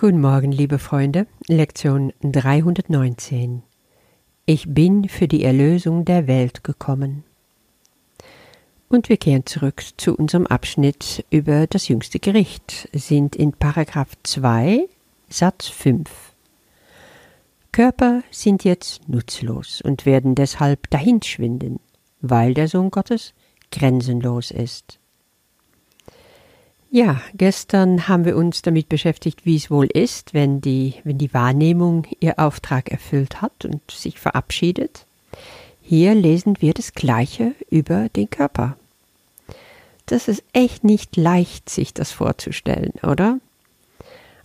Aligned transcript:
Guten 0.00 0.20
Morgen, 0.20 0.52
liebe 0.52 0.78
Freunde. 0.78 1.26
Lektion 1.48 2.12
319. 2.20 3.64
Ich 4.46 4.72
bin 4.72 5.08
für 5.08 5.26
die 5.26 5.42
Erlösung 5.42 6.04
der 6.04 6.28
Welt 6.28 6.62
gekommen. 6.62 7.24
Und 8.88 9.08
wir 9.08 9.16
kehren 9.16 9.44
zurück 9.44 9.82
zu 9.96 10.14
unserem 10.14 10.46
Abschnitt 10.46 11.26
über 11.30 11.66
das 11.66 11.88
jüngste 11.88 12.20
Gericht, 12.20 12.88
sind 12.92 13.34
in 13.34 13.52
Paragraph 13.54 14.12
2, 14.22 14.88
Satz 15.28 15.66
5. 15.66 16.08
Körper 17.72 18.22
sind 18.30 18.62
jetzt 18.62 19.08
nutzlos 19.08 19.80
und 19.80 20.06
werden 20.06 20.36
deshalb 20.36 20.88
dahinschwinden, 20.90 21.80
weil 22.20 22.54
der 22.54 22.68
Sohn 22.68 22.92
Gottes 22.92 23.34
grenzenlos 23.72 24.52
ist. 24.52 25.00
Ja, 26.90 27.20
gestern 27.34 28.08
haben 28.08 28.24
wir 28.24 28.36
uns 28.36 28.62
damit 28.62 28.88
beschäftigt, 28.88 29.44
wie 29.44 29.56
es 29.56 29.70
wohl 29.70 29.86
ist, 29.86 30.32
wenn 30.32 30.62
die, 30.62 30.94
wenn 31.04 31.18
die 31.18 31.34
Wahrnehmung 31.34 32.06
ihr 32.18 32.38
Auftrag 32.38 32.90
erfüllt 32.90 33.42
hat 33.42 33.66
und 33.66 33.90
sich 33.90 34.18
verabschiedet. 34.18 35.04
Hier 35.82 36.14
lesen 36.14 36.56
wir 36.60 36.72
das 36.72 36.94
Gleiche 36.94 37.54
über 37.70 38.08
den 38.08 38.30
Körper. 38.30 38.76
Das 40.06 40.28
ist 40.28 40.42
echt 40.54 40.84
nicht 40.84 41.16
leicht, 41.16 41.68
sich 41.68 41.92
das 41.92 42.10
vorzustellen, 42.10 42.94
oder? 43.02 43.38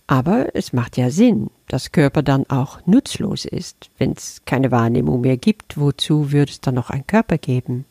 Aber 0.06 0.54
es 0.54 0.74
macht 0.74 0.98
ja 0.98 1.08
Sinn, 1.08 1.50
dass 1.68 1.92
Körper 1.92 2.22
dann 2.22 2.44
auch 2.50 2.86
nutzlos 2.86 3.46
ist. 3.46 3.88
Wenn 3.96 4.12
es 4.12 4.42
keine 4.44 4.70
Wahrnehmung 4.70 5.22
mehr 5.22 5.38
gibt, 5.38 5.78
wozu 5.78 6.30
würde 6.30 6.52
es 6.52 6.60
dann 6.60 6.74
noch 6.74 6.90
einen 6.90 7.06
Körper 7.06 7.38
geben? 7.38 7.86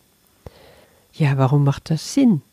Ja, 1.14 1.40
warum 1.40 1.64
macht 1.64 1.90
das 1.90 2.14
Sinn? 2.14 2.44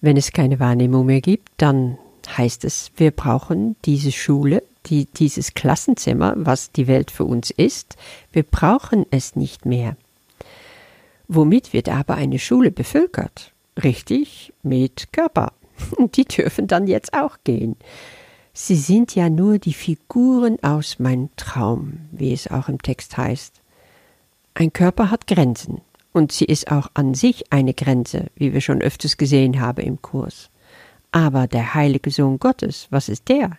Wenn 0.00 0.16
es 0.16 0.32
keine 0.32 0.60
Wahrnehmung 0.60 1.06
mehr 1.06 1.20
gibt, 1.20 1.50
dann 1.56 1.98
heißt 2.36 2.64
es, 2.64 2.90
wir 2.96 3.10
brauchen 3.10 3.76
diese 3.84 4.12
Schule, 4.12 4.62
die, 4.86 5.06
dieses 5.06 5.54
Klassenzimmer, 5.54 6.34
was 6.36 6.72
die 6.72 6.86
Welt 6.86 7.10
für 7.10 7.24
uns 7.24 7.50
ist, 7.50 7.96
wir 8.32 8.42
brauchen 8.42 9.06
es 9.10 9.36
nicht 9.36 9.66
mehr. 9.66 9.96
Womit 11.28 11.72
wird 11.72 11.88
aber 11.88 12.14
eine 12.14 12.38
Schule 12.38 12.70
bevölkert? 12.70 13.52
Richtig, 13.82 14.52
mit 14.62 15.12
Körper. 15.12 15.52
Die 16.16 16.24
dürfen 16.24 16.66
dann 16.66 16.86
jetzt 16.86 17.14
auch 17.14 17.38
gehen. 17.44 17.76
Sie 18.52 18.74
sind 18.74 19.14
ja 19.14 19.30
nur 19.30 19.58
die 19.58 19.72
Figuren 19.72 20.58
aus 20.62 20.98
meinem 20.98 21.30
Traum, 21.36 22.00
wie 22.10 22.32
es 22.32 22.50
auch 22.50 22.68
im 22.68 22.82
Text 22.82 23.16
heißt. 23.16 23.60
Ein 24.54 24.72
Körper 24.72 25.10
hat 25.10 25.28
Grenzen. 25.28 25.80
Und 26.12 26.32
sie 26.32 26.44
ist 26.44 26.70
auch 26.70 26.90
an 26.94 27.14
sich 27.14 27.52
eine 27.52 27.74
Grenze, 27.74 28.26
wie 28.34 28.52
wir 28.52 28.60
schon 28.60 28.80
öfters 28.80 29.16
gesehen 29.16 29.60
haben 29.60 29.84
im 29.84 30.02
Kurs. 30.02 30.50
Aber 31.12 31.46
der 31.46 31.74
heilige 31.74 32.10
Sohn 32.10 32.38
Gottes, 32.38 32.88
was 32.90 33.08
ist 33.08 33.28
der? 33.28 33.58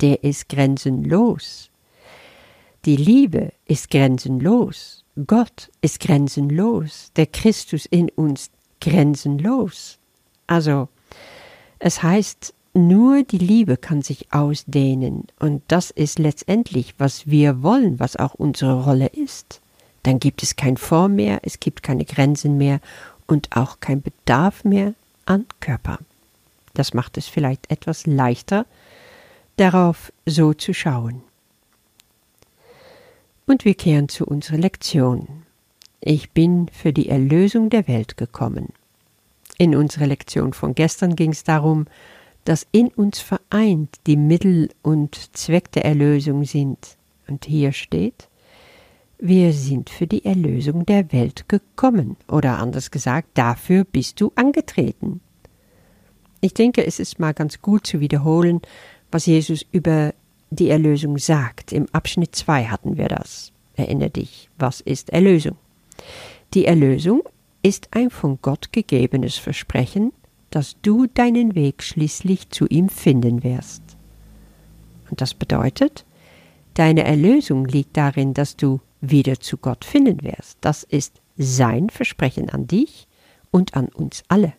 Der 0.00 0.24
ist 0.24 0.48
grenzenlos. 0.48 1.70
Die 2.86 2.96
Liebe 2.96 3.52
ist 3.66 3.90
grenzenlos. 3.90 5.04
Gott 5.26 5.70
ist 5.82 6.00
grenzenlos. 6.00 7.10
Der 7.16 7.26
Christus 7.26 7.84
in 7.86 8.08
uns 8.10 8.50
grenzenlos. 8.80 9.98
Also, 10.46 10.88
es 11.78 12.02
heißt, 12.02 12.54
nur 12.72 13.24
die 13.24 13.38
Liebe 13.38 13.76
kann 13.76 14.00
sich 14.00 14.32
ausdehnen, 14.32 15.26
und 15.38 15.62
das 15.68 15.90
ist 15.90 16.18
letztendlich, 16.18 16.94
was 16.98 17.26
wir 17.26 17.62
wollen, 17.62 17.98
was 17.98 18.16
auch 18.16 18.34
unsere 18.34 18.84
Rolle 18.84 19.08
ist 19.08 19.60
dann 20.02 20.18
gibt 20.18 20.42
es 20.42 20.56
kein 20.56 20.76
Form 20.76 21.16
mehr, 21.16 21.40
es 21.42 21.60
gibt 21.60 21.82
keine 21.82 22.04
Grenzen 22.04 22.56
mehr 22.56 22.80
und 23.26 23.54
auch 23.56 23.80
kein 23.80 24.02
Bedarf 24.02 24.64
mehr 24.64 24.94
an 25.26 25.46
Körper. 25.60 25.98
Das 26.74 26.94
macht 26.94 27.16
es 27.18 27.26
vielleicht 27.26 27.70
etwas 27.70 28.06
leichter, 28.06 28.66
darauf 29.56 30.12
so 30.26 30.54
zu 30.54 30.72
schauen. 30.72 31.22
Und 33.46 33.64
wir 33.64 33.74
kehren 33.74 34.08
zu 34.08 34.24
unserer 34.24 34.58
Lektion. 34.58 35.42
Ich 36.00 36.30
bin 36.30 36.68
für 36.68 36.92
die 36.92 37.08
Erlösung 37.08 37.68
der 37.68 37.86
Welt 37.88 38.16
gekommen. 38.16 38.72
In 39.58 39.76
unserer 39.76 40.06
Lektion 40.06 40.54
von 40.54 40.74
gestern 40.74 41.16
ging 41.16 41.32
es 41.32 41.44
darum, 41.44 41.86
dass 42.44 42.66
in 42.72 42.88
uns 42.88 43.18
vereint 43.18 43.90
die 44.06 44.16
Mittel 44.16 44.70
und 44.82 45.36
Zweck 45.36 45.70
der 45.72 45.84
Erlösung 45.84 46.44
sind. 46.44 46.96
Und 47.28 47.44
hier 47.44 47.72
steht, 47.72 48.29
wir 49.20 49.52
sind 49.52 49.90
für 49.90 50.06
die 50.06 50.24
Erlösung 50.24 50.86
der 50.86 51.12
Welt 51.12 51.48
gekommen, 51.48 52.16
oder 52.28 52.58
anders 52.58 52.90
gesagt, 52.90 53.28
dafür 53.34 53.84
bist 53.84 54.20
du 54.20 54.32
angetreten. 54.34 55.20
Ich 56.40 56.54
denke, 56.54 56.86
es 56.86 56.98
ist 56.98 57.18
mal 57.18 57.34
ganz 57.34 57.60
gut 57.60 57.86
zu 57.86 58.00
wiederholen, 58.00 58.60
was 59.10 59.26
Jesus 59.26 59.64
über 59.72 60.14
die 60.50 60.70
Erlösung 60.70 61.18
sagt. 61.18 61.72
Im 61.72 61.86
Abschnitt 61.92 62.34
2 62.34 62.64
hatten 62.64 62.96
wir 62.96 63.08
das. 63.08 63.52
Erinnere 63.76 64.10
dich, 64.10 64.48
was 64.58 64.80
ist 64.80 65.10
Erlösung? 65.10 65.56
Die 66.54 66.64
Erlösung 66.64 67.22
ist 67.62 67.88
ein 67.92 68.10
von 68.10 68.38
Gott 68.40 68.72
gegebenes 68.72 69.36
Versprechen, 69.36 70.12
dass 70.50 70.76
du 70.82 71.06
deinen 71.06 71.54
Weg 71.54 71.82
schließlich 71.82 72.50
zu 72.50 72.66
ihm 72.66 72.88
finden 72.88 73.44
wirst. 73.44 73.82
Und 75.10 75.20
das 75.20 75.34
bedeutet, 75.34 76.04
deine 76.74 77.04
Erlösung 77.04 77.66
liegt 77.66 77.96
darin, 77.96 78.34
dass 78.34 78.56
du 78.56 78.80
wieder 79.00 79.40
zu 79.40 79.56
Gott 79.56 79.84
finden 79.84 80.22
wirst. 80.22 80.58
Das 80.60 80.82
ist 80.82 81.20
sein 81.36 81.90
Versprechen 81.90 82.50
an 82.50 82.66
dich 82.66 83.08
und 83.50 83.74
an 83.74 83.88
uns 83.88 84.22
alle. 84.28 84.52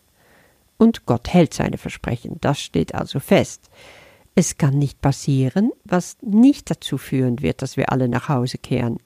Und 0.78 1.06
Gott 1.06 1.32
hält 1.32 1.54
seine 1.54 1.78
Versprechen, 1.78 2.38
das 2.42 2.60
steht 2.60 2.96
also 2.96 3.20
fest. 3.20 3.70
Es 4.34 4.58
kann 4.58 4.80
nicht 4.80 5.02
passieren, 5.02 5.72
was 5.84 6.18
nicht 6.22 6.72
dazu 6.72 6.98
führen 6.98 7.42
wird, 7.42 7.62
dass 7.62 7.78
wir 7.78 7.92
alle 7.92 8.08
nach 8.08 8.30
Hause 8.30 8.58
kehren. 8.58 8.98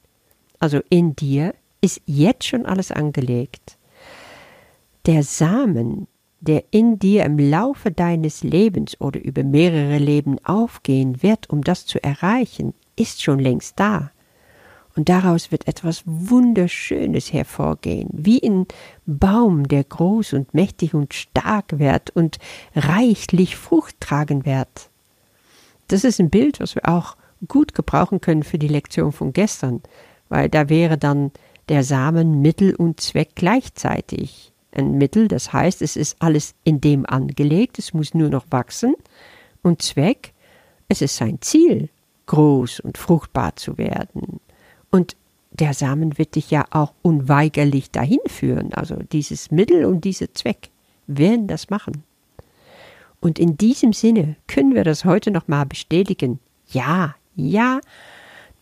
Also 0.58 0.80
in 0.88 1.14
dir 1.16 1.54
ist 1.80 2.00
jetzt 2.06 2.44
schon 2.44 2.64
alles 2.64 2.90
angelegt. 2.92 3.76
Der 5.04 5.22
Samen, 5.22 6.06
der 6.40 6.64
in 6.70 6.98
dir 6.98 7.24
im 7.24 7.38
Laufe 7.38 7.90
deines 7.90 8.42
Lebens 8.42 8.98
oder 9.00 9.20
über 9.22 9.42
mehrere 9.42 9.98
Leben 9.98 10.38
aufgehen 10.44 11.22
wird, 11.22 11.50
um 11.50 11.62
das 11.62 11.84
zu 11.86 12.02
erreichen, 12.02 12.72
ist 12.96 13.22
schon 13.22 13.38
längst 13.38 13.78
da 13.78 14.12
und 14.96 15.10
daraus 15.10 15.52
wird 15.52 15.68
etwas 15.68 16.02
Wunderschönes 16.06 17.32
hervorgehen, 17.32 18.08
wie 18.12 18.42
ein 18.42 18.66
Baum, 19.04 19.68
der 19.68 19.84
groß 19.84 20.32
und 20.32 20.54
mächtig 20.54 20.94
und 20.94 21.12
stark 21.12 21.78
wird 21.78 22.10
und 22.10 22.38
reichlich 22.74 23.56
Frucht 23.56 24.00
tragen 24.00 24.46
wird. 24.46 24.90
Das 25.88 26.02
ist 26.02 26.18
ein 26.18 26.30
Bild, 26.30 26.60
was 26.60 26.74
wir 26.74 26.88
auch 26.88 27.16
gut 27.46 27.74
gebrauchen 27.74 28.20
können 28.20 28.42
für 28.42 28.58
die 28.58 28.68
Lektion 28.68 29.12
von 29.12 29.32
gestern, 29.32 29.82
weil 30.30 30.48
da 30.48 30.68
wäre 30.68 30.96
dann 30.96 31.30
der 31.68 31.84
Samen 31.84 32.40
Mittel 32.40 32.74
und 32.74 33.00
Zweck 33.00 33.30
gleichzeitig. 33.34 34.52
Ein 34.72 34.98
Mittel, 34.98 35.28
das 35.28 35.52
heißt, 35.52 35.82
es 35.82 35.96
ist 35.96 36.16
alles 36.20 36.54
in 36.64 36.80
dem 36.80 37.06
angelegt, 37.06 37.78
es 37.78 37.92
muss 37.92 38.14
nur 38.14 38.30
noch 38.30 38.46
wachsen, 38.50 38.94
und 39.62 39.82
Zweck, 39.82 40.32
es 40.88 41.02
ist 41.02 41.16
sein 41.16 41.38
Ziel, 41.40 41.88
groß 42.26 42.80
und 42.80 42.98
fruchtbar 42.98 43.56
zu 43.56 43.78
werden. 43.78 44.40
Und 44.90 45.16
der 45.50 45.74
Samen 45.74 46.18
wird 46.18 46.34
dich 46.34 46.50
ja 46.50 46.66
auch 46.70 46.92
unweigerlich 47.02 47.90
dahin 47.90 48.20
führen. 48.26 48.74
Also 48.74 48.96
dieses 49.12 49.50
Mittel 49.50 49.84
und 49.84 50.04
dieser 50.04 50.32
Zweck 50.34 50.70
werden 51.06 51.46
das 51.46 51.70
machen. 51.70 52.04
Und 53.20 53.38
in 53.38 53.56
diesem 53.56 53.92
Sinne 53.92 54.36
können 54.46 54.74
wir 54.74 54.84
das 54.84 55.04
heute 55.04 55.30
nochmal 55.30 55.66
bestätigen. 55.66 56.38
Ja, 56.68 57.14
ja, 57.34 57.80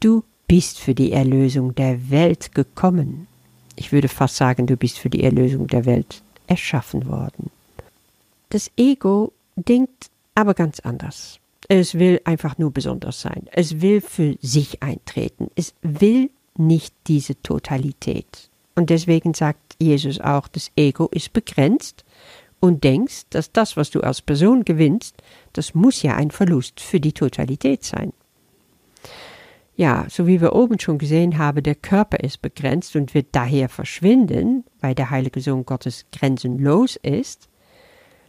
du 0.01 0.25
bist 0.47 0.79
für 0.79 0.95
die 0.95 1.13
Erlösung 1.13 1.75
der 1.75 2.11
Welt 2.11 2.55
gekommen. 2.55 3.27
Ich 3.77 3.93
würde 3.93 4.09
fast 4.09 4.37
sagen, 4.37 4.67
du 4.67 4.77
bist 4.77 4.99
für 4.99 5.11
die 5.11 5.25
Erlösung 5.25 5.67
der 5.67 5.85
Welt 5.85 6.23
erschaffen 6.47 7.09
worden. 7.09 7.51
Das 8.51 8.71
Ego 8.77 9.33
denkt 9.57 10.11
aber 10.35 10.55
ganz 10.55 10.81
anders. 10.81 11.41
Es 11.69 11.99
will 11.99 12.21
einfach 12.25 12.59
nur 12.59 12.71
besonders 12.71 13.21
sein. 13.21 13.49
Es 13.53 13.81
will 13.81 14.01
für 14.01 14.37
sich 14.41 14.83
eintreten. 14.83 15.49
Es 15.55 15.75
will 15.83 16.31
nicht 16.57 16.95
diese 17.07 17.41
Totalität. 17.43 18.51
Und 18.75 18.91
deswegen 18.91 19.35
sagt 19.35 19.77
Jesus 19.81 20.21
auch, 20.21 20.49
das 20.49 20.71
Ego 20.77 21.09
ist 21.11 21.33
begrenzt 21.33 22.05
und 22.61 22.85
denkst, 22.85 23.25
dass 23.31 23.53
das, 23.53 23.77
was 23.77 23.91
du 23.91 24.01
als 24.01 24.23
Person 24.23 24.65
gewinnst, 24.65 25.17
das 25.53 25.75
muss 25.75 26.03
ja 26.03 26.17
ein 26.17 26.31
Verlust 26.31 26.81
für 26.81 27.01
die 27.01 27.13
Totalität 27.13 27.85
sein. 27.85 28.13
Ja, 29.77 30.07
so 30.09 30.27
wie 30.27 30.41
wir 30.41 30.55
oben 30.55 30.79
schon 30.79 30.99
gesehen 30.99 31.37
haben, 31.37 31.63
der 31.63 31.75
Körper 31.75 32.21
ist 32.21 32.41
begrenzt 32.43 32.95
und 32.95 33.13
wird 33.13 33.27
daher 33.33 33.69
verschwinden, 33.69 34.65
weil 34.81 34.95
der 34.95 35.11
heilige 35.11 35.41
Sohn 35.41 35.67
Gottes 35.67 36.07
grenzenlos 36.13 36.97
ist, 36.97 37.49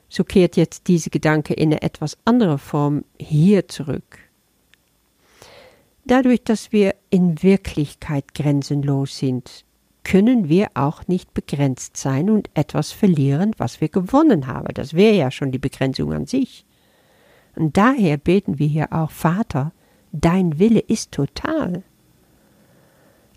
so 0.09 0.23
kehrt 0.23 0.55
jetzt 0.55 0.87
diese 0.87 1.09
Gedanke 1.09 1.53
in 1.53 1.71
eine 1.71 1.81
etwas 1.81 2.17
andere 2.25 2.57
Form 2.57 3.03
hier 3.19 3.67
zurück. 3.67 4.19
Dadurch, 6.05 6.43
dass 6.43 6.71
wir 6.71 6.95
in 7.09 7.41
Wirklichkeit 7.41 8.35
grenzenlos 8.35 9.17
sind, 9.17 9.65
können 10.03 10.49
wir 10.49 10.69
auch 10.75 11.07
nicht 11.07 11.33
begrenzt 11.33 11.97
sein 11.97 12.29
und 12.29 12.49
etwas 12.53 12.91
verlieren, 12.91 13.53
was 13.57 13.81
wir 13.81 13.89
gewonnen 13.89 14.45
haben. 14.45 14.71
Das 14.75 14.93
wäre 14.93 15.15
ja 15.15 15.31
schon 15.31 15.51
die 15.51 15.57
Begrenzung 15.57 16.13
an 16.13 16.27
sich. 16.27 16.65
Und 17.55 17.75
daher 17.75 18.17
beten 18.17 18.59
wir 18.59 18.67
hier 18.67 18.93
auch, 18.93 19.09
Vater, 19.09 19.71
dein 20.11 20.59
Wille 20.59 20.79
ist 20.79 21.11
total. 21.11 21.83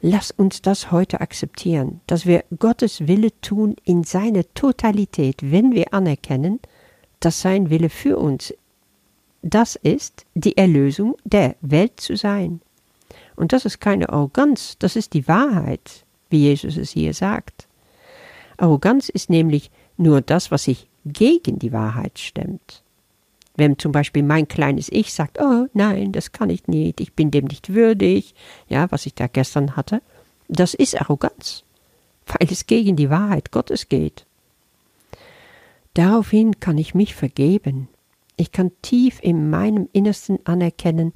Lass 0.01 0.31
uns 0.31 0.63
das 0.63 0.93
heute 0.93 1.21
akzeptieren, 1.21 2.01
dass 2.07 2.25
wir 2.25 2.45
Gottes 2.57 3.09
Wille 3.09 3.31
tun 3.41 3.75
in 3.85 4.05
seiner 4.05 4.45
Totalität, 4.55 5.39
wenn 5.43 5.73
wir 5.73 5.93
anerkennen, 5.93 6.61
dass 7.19 7.41
sein 7.41 7.69
Wille 7.69 7.89
für 7.89 8.17
uns 8.17 8.55
das 9.43 9.77
ist, 9.77 10.25
die 10.35 10.57
Erlösung 10.57 11.17
der 11.25 11.57
Welt 11.61 12.01
zu 12.01 12.17
sein. 12.17 12.61
Und 13.35 13.53
das 13.53 13.65
ist 13.65 13.81
keine 13.81 14.09
Arroganz, 14.09 14.77
das 14.79 14.95
ist 14.97 15.15
die 15.15 15.27
Wahrheit, 15.27 16.05
wie 16.31 16.39
Jesus 16.39 16.77
es 16.77 16.91
hier 16.91 17.15
sagt. 17.15 17.67
Arroganz 18.57 19.09
ist 19.09 19.31
nämlich 19.31 19.71
nur 19.97 20.21
das, 20.21 20.51
was 20.51 20.65
sich 20.65 20.89
gegen 21.05 21.59
die 21.59 21.73
Wahrheit 21.73 22.19
stemmt. 22.19 22.83
Wenn 23.59 23.77
zum 23.77 23.91
Beispiel 23.91 24.23
mein 24.23 24.47
kleines 24.47 24.89
Ich 24.89 25.13
sagt, 25.13 25.41
oh 25.41 25.67
nein, 25.75 26.13
das 26.13 26.31
kann 26.31 26.49
ich 26.49 26.69
nicht, 26.69 27.01
ich 27.01 27.13
bin 27.15 27.33
dem 27.33 27.47
nicht 27.47 27.75
würdig, 27.75 28.37
ja, 28.69 28.89
was 28.93 29.05
ich 29.05 29.15
da 29.15 29.27
gestern 29.27 29.75
hatte, 29.75 30.01
das 30.47 30.75
ist 30.75 30.99
Arroganz, 30.99 31.65
weil 32.29 32.47
es 32.49 32.67
gegen 32.67 32.95
die 32.95 33.11
Wahrheit 33.11 33.51
Gottes 33.51 33.89
geht. 33.89 34.27
Daraufhin 35.95 36.61
kann 36.61 36.79
ich 36.79 36.95
mich 36.95 37.17
vergeben. 37.17 37.89
Ich 38.37 38.53
kann 38.53 38.71
tief 38.81 39.19
in 39.21 39.51
meinem 39.51 39.89
Innersten 39.93 40.39
anerkennen, 40.45 41.13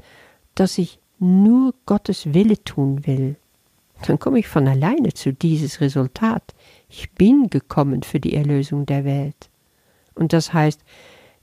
dass 0.57 0.79
ich 0.79 0.99
nur 1.21 1.75
Gottes 1.87 2.35
Wille 2.35 2.63
tun 2.65 3.07
will. 3.07 3.37
Dann 4.05 4.19
komme 4.19 4.41
ich 4.41 4.49
von 4.49 4.67
alleine 4.67 5.15
zu 5.15 5.33
dieses 5.33 5.81
Resultat. 5.81 6.43
Ich 6.89 7.13
bin 7.13 7.51
gekommen 7.51 8.03
für 8.03 8.19
die 8.19 8.35
Erlösung 8.35 8.85
der 8.85 9.05
Welt. 9.05 9.49
Und 10.17 10.33
das 10.33 10.53
heißt, 10.53 10.81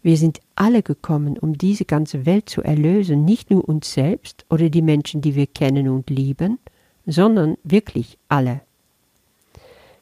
wir 0.02 0.18
sind 0.18 0.40
alle 0.56 0.82
gekommen, 0.82 1.38
um 1.38 1.58
diese 1.58 1.86
ganze 1.86 2.26
Welt 2.26 2.50
zu 2.50 2.62
erlösen, 2.62 3.26
nicht 3.26 3.52
nur 3.52 3.68
uns 3.68 3.94
selbst 3.94 4.46
oder 4.50 4.70
die 4.70 4.82
Menschen, 4.82 5.22
die 5.22 5.36
wir 5.36 5.48
kennen 5.48 5.90
und 5.90 6.10
lieben, 6.10 6.60
sondern 7.06 7.58
wirklich 7.64 8.18
alle. 8.30 8.62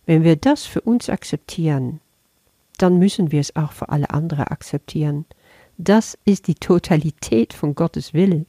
Wenn 0.05 0.23
wir 0.23 0.35
das 0.35 0.65
für 0.65 0.81
uns 0.81 1.09
akzeptieren, 1.09 1.99
dann 2.77 2.99
müssen 2.99 3.31
wir 3.31 3.39
es 3.39 3.55
auch 3.55 3.71
für 3.71 3.89
alle 3.89 4.11
anderen 4.11 4.45
akzeptieren. 4.45 5.25
Das 5.77 6.17
ist 6.25 6.47
die 6.47 6.55
Totalität 6.55 7.53
von 7.53 7.75
Gottes 7.75 8.13
Wille. 8.13 8.45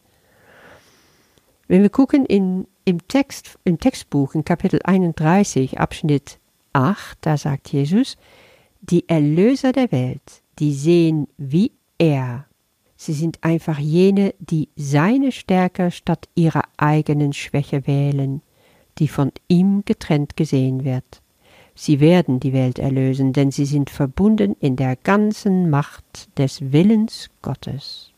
Wenn 1.66 1.82
wir 1.82 1.90
gucken 1.90 2.24
in, 2.24 2.66
im, 2.84 3.06
Text, 3.08 3.58
im 3.64 3.78
Textbuch 3.78 4.34
in 4.34 4.44
Kapitel 4.44 4.80
31, 4.82 5.78
Abschnitt 5.78 6.38
8, 6.72 7.18
da 7.20 7.36
sagt 7.36 7.68
Jesus, 7.72 8.16
die 8.80 9.08
Erlöser 9.08 9.72
der 9.72 9.92
Welt, 9.92 10.42
die 10.58 10.72
sehen 10.72 11.28
wie 11.36 11.72
er. 11.98 12.46
Sie 12.96 13.12
sind 13.12 13.38
einfach 13.42 13.78
jene, 13.78 14.34
die 14.40 14.68
seine 14.76 15.30
Stärke 15.30 15.90
statt 15.90 16.28
ihrer 16.34 16.64
eigenen 16.76 17.32
Schwäche 17.32 17.86
wählen, 17.86 18.42
die 18.98 19.08
von 19.08 19.30
ihm 19.46 19.84
getrennt 19.84 20.36
gesehen 20.36 20.84
wird. 20.84 21.22
Sie 21.76 22.00
werden 22.00 22.40
die 22.40 22.52
Welt 22.52 22.80
erlösen, 22.80 23.32
denn 23.32 23.52
sie 23.52 23.64
sind 23.64 23.88
verbunden 23.88 24.56
in 24.58 24.74
der 24.74 24.96
ganzen 24.96 25.70
Macht 25.70 26.36
des 26.36 26.72
Willens 26.72 27.30
Gottes. 27.40 28.10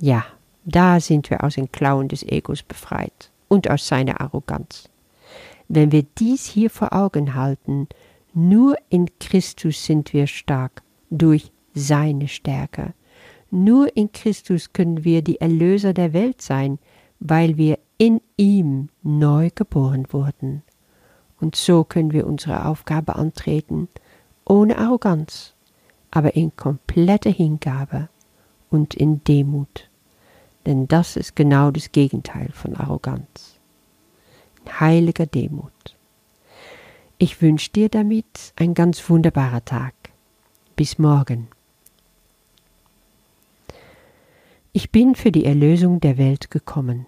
Ja, 0.00 0.24
da 0.64 1.00
sind 1.00 1.28
wir 1.28 1.42
aus 1.42 1.56
den 1.56 1.72
Klauen 1.72 2.06
des 2.06 2.22
Egos 2.22 2.62
befreit 2.62 3.32
und 3.48 3.68
aus 3.68 3.88
seiner 3.88 4.20
Arroganz. 4.20 4.88
Wenn 5.68 5.90
wir 5.90 6.04
dies 6.18 6.46
hier 6.46 6.70
vor 6.70 6.92
Augen 6.92 7.34
halten, 7.34 7.88
nur 8.36 8.76
in 8.90 9.08
Christus 9.18 9.86
sind 9.86 10.12
wir 10.12 10.26
stark, 10.26 10.82
durch 11.08 11.50
seine 11.72 12.28
Stärke. 12.28 12.92
Nur 13.50 13.96
in 13.96 14.12
Christus 14.12 14.74
können 14.74 15.04
wir 15.04 15.22
die 15.22 15.40
Erlöser 15.40 15.94
der 15.94 16.12
Welt 16.12 16.42
sein, 16.42 16.78
weil 17.18 17.56
wir 17.56 17.78
in 17.96 18.20
ihm 18.36 18.90
neu 19.02 19.48
geboren 19.54 20.06
wurden. 20.10 20.62
Und 21.40 21.56
so 21.56 21.82
können 21.82 22.12
wir 22.12 22.26
unsere 22.26 22.66
Aufgabe 22.66 23.16
antreten, 23.16 23.88
ohne 24.44 24.76
Arroganz, 24.76 25.54
aber 26.10 26.36
in 26.36 26.54
kompletter 26.56 27.30
Hingabe 27.30 28.10
und 28.68 28.94
in 28.94 29.24
Demut. 29.24 29.88
Denn 30.66 30.88
das 30.88 31.16
ist 31.16 31.36
genau 31.36 31.70
das 31.70 31.90
Gegenteil 31.90 32.50
von 32.52 32.76
Arroganz. 32.76 33.58
Heiliger 34.78 35.24
Demut. 35.24 35.95
Ich 37.18 37.40
wünsche 37.40 37.70
dir 37.70 37.88
damit 37.88 38.52
ein 38.56 38.74
ganz 38.74 39.08
wunderbarer 39.08 39.64
Tag. 39.64 39.94
Bis 40.76 40.98
morgen. 40.98 41.48
Ich 44.74 44.90
bin 44.90 45.14
für 45.14 45.32
die 45.32 45.46
Erlösung 45.46 45.98
der 46.00 46.18
Welt 46.18 46.50
gekommen. 46.50 47.06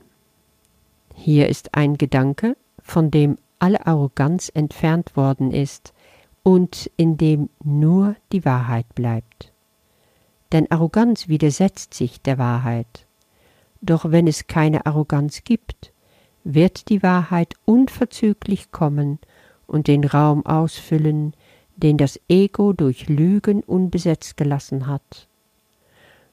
Hier 1.15 1.51
ist 1.51 1.75
ein 1.75 1.99
Gedanke, 1.99 2.57
von 2.83 3.11
dem 3.11 3.37
alle 3.59 3.87
Arroganz 3.87 4.51
entfernt 4.55 5.15
worden 5.15 5.51
ist 5.51 5.93
und 6.43 6.91
in 6.97 7.19
dem 7.19 7.51
nur 7.63 8.17
die 8.33 8.47
Wahrheit 8.47 8.87
bleibt. 8.95 9.53
Denn 10.53 10.71
Arroganz 10.71 11.29
widersetzt 11.29 11.93
sich 11.93 12.23
der 12.23 12.39
Wahrheit. 12.39 13.07
Doch 13.83 14.11
wenn 14.11 14.27
es 14.27 14.47
keine 14.47 14.87
Arroganz 14.87 15.45
gibt, 15.45 15.93
wird 16.45 16.89
die 16.89 17.03
Wahrheit 17.03 17.57
unverzüglich 17.67 18.71
kommen 18.71 19.19
und 19.69 19.87
den 19.87 20.03
Raum 20.03 20.45
ausfüllen, 20.45 21.35
den 21.77 21.97
das 21.97 22.19
Ego 22.29 22.73
durch 22.73 23.09
Lügen 23.09 23.63
unbesetzt 23.63 24.37
gelassen 24.37 24.89
hat. 24.89 25.29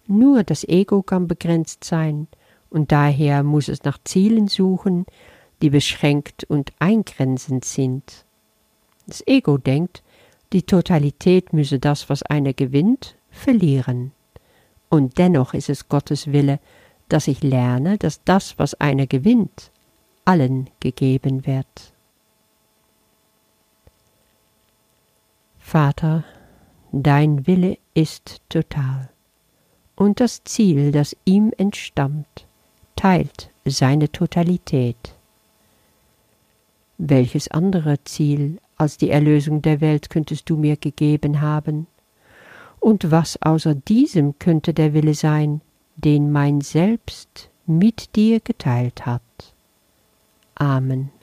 Nur 0.07 0.43
das 0.43 0.63
Ego 0.63 1.03
kann 1.03 1.27
begrenzt 1.27 1.83
sein, 1.83 2.27
und 2.71 2.91
daher 2.91 3.43
muss 3.43 3.67
es 3.67 3.83
nach 3.83 3.99
Zielen 4.03 4.47
suchen, 4.47 5.05
die 5.61 5.69
beschränkt 5.69 6.43
und 6.45 6.73
eingrenzend 6.79 7.63
sind. 7.63 8.25
Das 9.07 9.25
Ego 9.27 9.57
denkt, 9.57 10.03
die 10.51 10.63
Totalität 10.63 11.53
müsse 11.53 11.79
das, 11.79 12.09
was 12.09 12.23
einer 12.23 12.53
gewinnt, 12.53 13.15
verlieren. 13.29 14.11
Und 14.89 15.17
dennoch 15.17 15.53
ist 15.53 15.69
es 15.69 15.89
Gottes 15.89 16.31
Wille, 16.31 16.59
dass 17.09 17.27
ich 17.27 17.43
lerne, 17.43 17.97
dass 17.97 18.23
das, 18.23 18.57
was 18.57 18.73
einer 18.75 19.07
gewinnt, 19.07 19.71
allen 20.25 20.69
gegeben 20.79 21.45
wird. 21.45 21.94
Vater, 25.67 26.23
dein 26.91 27.47
Wille 27.47 27.79
ist 27.95 28.39
total, 28.49 29.09
und 29.95 30.19
das 30.19 30.43
Ziel, 30.43 30.91
das 30.91 31.17
ihm 31.25 31.51
entstammt, 31.57 32.45
teilt 32.95 33.49
seine 33.65 34.11
Totalität. 34.11 35.15
Welches 36.99 37.47
andere 37.47 37.97
Ziel 38.03 38.59
als 38.77 38.97
die 38.97 39.09
Erlösung 39.09 39.63
der 39.63 39.81
Welt 39.81 40.11
könntest 40.11 40.47
du 40.51 40.55
mir 40.55 40.77
gegeben 40.77 41.41
haben? 41.41 41.87
Und 42.79 43.09
was 43.09 43.41
außer 43.41 43.73
diesem 43.73 44.37
könnte 44.37 44.71
der 44.71 44.93
Wille 44.93 45.15
sein, 45.15 45.61
den 45.95 46.31
mein 46.31 46.61
Selbst 46.61 47.49
mit 47.65 48.15
dir 48.15 48.39
geteilt 48.39 49.07
hat? 49.07 49.23
Amen. 50.53 51.14